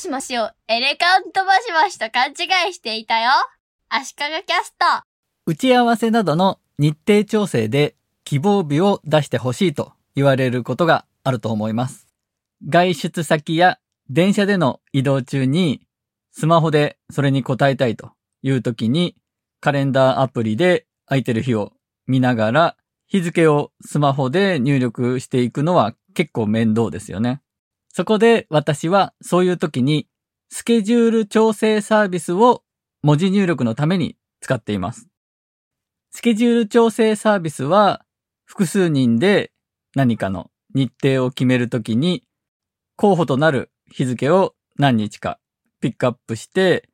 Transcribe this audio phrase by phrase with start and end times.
[0.00, 3.30] しもしをエレカントマシマシと勘違いしていたよ。
[3.90, 4.86] 足利キャスト。
[5.44, 12.08] 打ち合わせなどの日程調整で希望日を出してほしいと言われることがあると思います。
[12.66, 13.78] 外出先や
[14.08, 15.82] 電車での移動中に
[16.32, 18.12] スマホでそれに答えたいと
[18.42, 19.16] いう時に
[19.60, 21.74] カレンダーアプリで空いてる日を
[22.06, 22.76] 見ながら
[23.06, 27.42] 日付をスマホで入力していくのは結構面倒ですよね。
[27.92, 30.06] そこで私はそういう時に
[30.48, 32.62] スケジュール調整サービスを
[33.02, 35.08] 文字入力のために使っています。
[36.12, 38.04] スケジュール調整サービスは
[38.44, 39.52] 複数人で
[39.94, 42.24] 何かの日程を決めるときに
[42.96, 45.38] 候補となる日付を何日か
[45.80, 46.88] ピックアップして、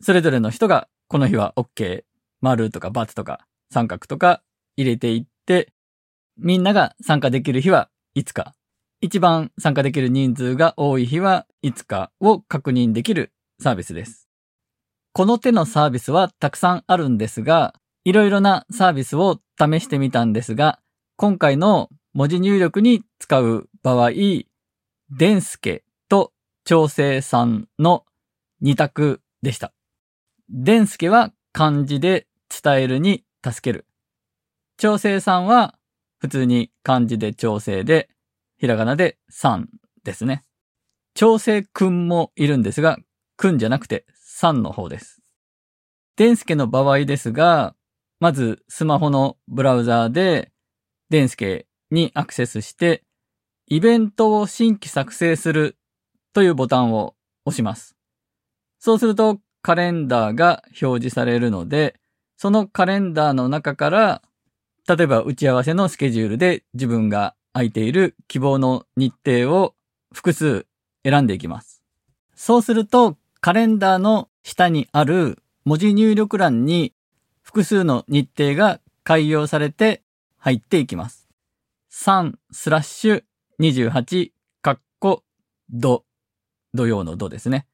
[0.00, 2.02] それぞれの人がこの日は OK、
[2.40, 4.42] 丸とか×とか三角とか
[4.76, 5.72] 入れていって、
[6.36, 8.54] みんなが参加できる日はいつか、
[9.00, 14.28] 一番参加できる人数が多い日はいつかを確認できるサービスです。
[15.12, 17.74] この手のサービスはたくさんあるんですが、
[18.04, 20.78] いろいろなサービスを試してみたんですが、
[21.16, 24.44] 今回の文字入力に使う場合、デ
[25.20, 26.32] ンスケと
[26.64, 28.04] 調整さんの
[28.60, 29.72] 二択でした。
[30.48, 33.86] デンスケは漢字で伝えるに助ける。
[34.78, 35.78] 調整さんは
[36.18, 38.08] 普通に漢字で調整で、
[38.58, 39.68] ひらがなでさん
[40.04, 40.42] ですね。
[41.14, 42.98] 調整くんもいるんですが、
[43.36, 45.22] くんじゃなくてさんの方です。
[46.16, 47.74] デンスケの場合ですが、
[48.20, 50.52] まずスマホのブラウザーで
[51.10, 53.02] デンスケにアクセスして、
[53.66, 55.76] イベントを新規作成する
[56.32, 57.96] というボタンを押します。
[58.78, 61.98] そうするとカレンダーが表示されるので、
[62.36, 64.22] そのカレンダーの中から、
[64.88, 69.74] 例えば打ち合わせのスケジュールで自分が空いている希望の日程を
[70.12, 70.66] 複数
[71.06, 71.82] 選んでいきます。
[72.34, 76.92] そうするとカレンダーの下にある文字入力欄に
[77.42, 80.02] 複数の日程が開業されて
[80.36, 81.28] 入っていきます。
[81.90, 83.24] 3スラッシュ
[83.58, 85.24] 28カッコ
[85.70, 86.04] 土
[86.74, 87.66] 土曜の土ですね。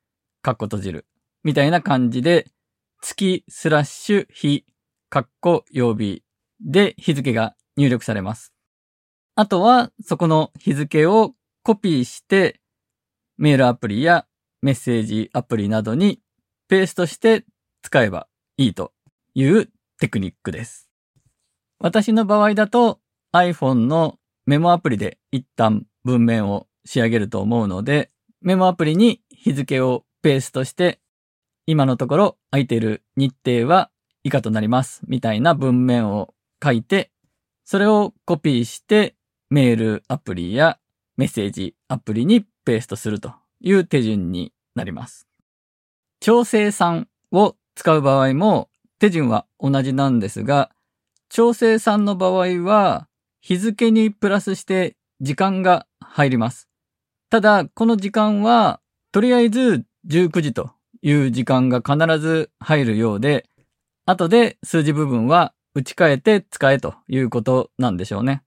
[0.43, 1.07] カッコ閉じる。
[1.43, 2.47] みたいな感じで
[3.01, 4.65] 月スラッシュ日
[5.09, 6.23] カッコ曜日
[6.61, 8.53] で日付が入力されます。
[9.35, 12.61] あとはそこの日付をコピーして
[13.39, 14.27] メールアプリや
[14.61, 16.21] メッセージアプリなどに
[16.69, 17.45] ペーストして
[17.83, 18.93] 使えばいいと
[19.35, 20.89] いうテクニックです。
[21.79, 23.01] 私の場合だと
[23.33, 28.11] iPhone のメモアプリで一旦文面を仕上げると思うので、
[28.41, 31.01] メモアプリに日付をペーストして、
[31.67, 33.91] 今のところ空いている日程は
[34.25, 37.11] 以下となりますみたいな文面を書いて、
[37.65, 39.15] それをコピーして
[39.53, 40.79] メールアプリや
[41.19, 45.29] メッセージアプリにペーストするという手順になります。
[46.21, 50.71] 調整3を使う場合も手順は同じなんですが、
[51.29, 53.09] 調整3の場合は
[53.43, 56.71] 日付にプラスして時間が入ります。
[57.29, 58.81] ただ、この時間は
[59.13, 60.71] とりあえず19時と
[61.03, 63.45] いう時間が必ず入るようで、
[64.07, 68.43] 後で数字部分は打ち替えて使えということなんでしょうね。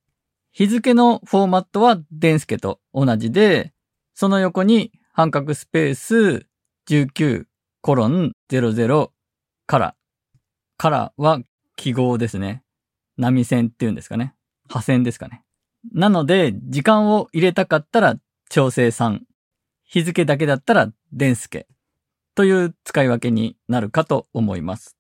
[0.58, 3.74] 日付のフォーマットはデンスケと同じで、
[4.14, 6.48] その横に半角スペース
[6.88, 7.44] 19
[7.82, 9.10] コロン00
[9.66, 9.96] から、
[10.78, 11.42] からは
[11.76, 12.64] 記号ですね。
[13.18, 14.34] 波線っていうんですかね。
[14.70, 15.44] 破線ですかね。
[15.92, 18.16] なので、時間を入れたかったら
[18.50, 19.20] 調整3。
[19.84, 21.68] 日付だけだったらデンスケ。
[22.34, 24.96] という使い分けになるかと思います。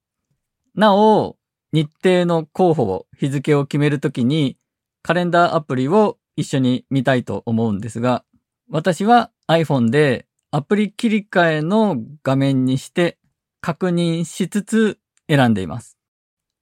[0.75, 1.37] なお、
[1.71, 4.57] 日程の候補を日付を決めるときに
[5.05, 8.25] カレンダーアプリを一緒に見たいと思うんですが、
[8.71, 13.19] 私は iPhone でアプリ切り替えの画面にして
[13.61, 14.97] 確認しつつ
[15.29, 15.99] 選んでいます。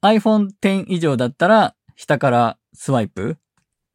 [0.01, 3.37] iPhone X 以上だったら下からスワイプ。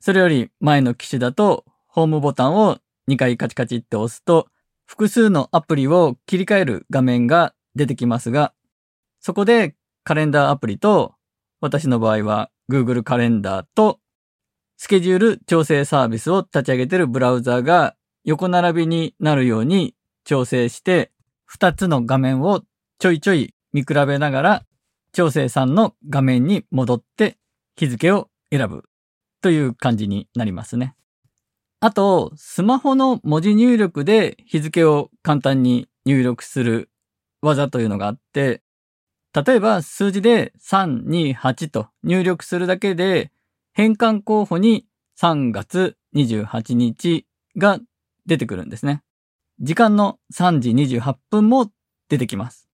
[0.01, 4.49] それより前の機種だとホームボタンを2回カチカチって押すと
[4.87, 8.55] 複数のアプリを切り替える画面が出てきますが、
[9.21, 9.75] そこで
[10.05, 11.17] カレンダーアプリと
[11.61, 14.01] 私の場合は Google カレンダーと
[14.81, 21.11] スケジュール調整サービスを立ち上げているブラウザが横並びになるように調整して
[21.53, 22.63] 2つの画面を
[23.01, 24.65] ちょいちょい見比べながら
[25.13, 27.39] 調整さんの画面に戻って
[27.75, 28.85] 日付を選ぶ
[29.43, 30.95] という感じになりますね。
[31.81, 36.91] あと、スマホの文字入力で日付を簡単に入力する
[37.41, 38.63] 技というのがあって、
[39.33, 43.31] 例えば数字で328と入力するだけで
[43.79, 44.87] 変換候補に
[45.21, 47.79] 3月28日が
[48.27, 49.05] 出てくるんですね。
[49.61, 51.71] 時間の3時28分も
[52.09, 52.69] 出てきます。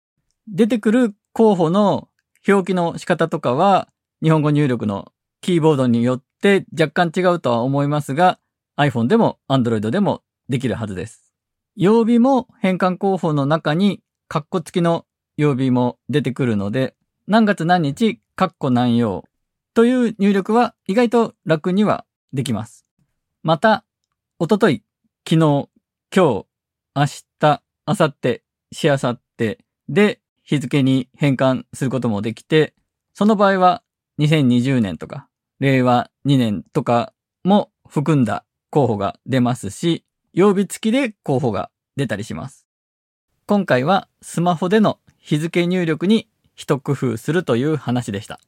[0.48, 2.08] 出てくる候補の
[2.48, 3.90] 表記の仕方とかは、
[4.24, 5.12] 日本語入力の
[5.42, 8.40] キーボードによって若干違うとは思いますが、
[8.78, 11.34] iPhone でも Android でもできるはずです。
[11.76, 15.06] 曜日も変換候補の中にカッコ付きの
[15.36, 16.96] 曜日も出てくるので、
[17.28, 19.26] 何月何日、カッコ何曜
[19.74, 22.86] という入力は意外と楽にはできます。
[23.42, 23.86] また、
[24.40, 24.84] おととい、
[25.28, 25.68] 昨日、今
[26.16, 26.46] 日、
[26.96, 27.06] 明
[27.40, 28.42] 日、明後日、
[28.72, 29.60] しあさって
[29.90, 32.74] で日付に変換することもできて、
[33.14, 33.84] その場合は
[34.20, 35.28] 2020年とか、
[35.60, 42.68] 令和2年とかも含んだ候補が出ますし、曜日付きで候補が出たりします。
[43.46, 48.40] 今回はスマホでの日付入力に一工夫するという話でした。